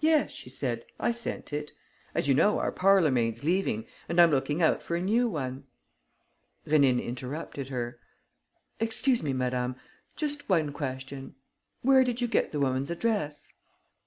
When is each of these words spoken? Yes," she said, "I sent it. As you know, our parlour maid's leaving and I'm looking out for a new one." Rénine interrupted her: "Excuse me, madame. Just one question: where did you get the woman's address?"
Yes," 0.00 0.30
she 0.30 0.50
said, 0.50 0.84
"I 0.98 1.10
sent 1.10 1.54
it. 1.54 1.72
As 2.14 2.28
you 2.28 2.34
know, 2.34 2.58
our 2.58 2.70
parlour 2.70 3.10
maid's 3.10 3.44
leaving 3.44 3.86
and 4.10 4.20
I'm 4.20 4.30
looking 4.30 4.60
out 4.60 4.82
for 4.82 4.94
a 4.94 5.00
new 5.00 5.26
one." 5.26 5.64
Rénine 6.66 7.02
interrupted 7.02 7.68
her: 7.68 7.98
"Excuse 8.78 9.22
me, 9.22 9.32
madame. 9.32 9.76
Just 10.16 10.50
one 10.50 10.74
question: 10.74 11.34
where 11.80 12.04
did 12.04 12.20
you 12.20 12.28
get 12.28 12.52
the 12.52 12.60
woman's 12.60 12.90
address?" 12.90 13.54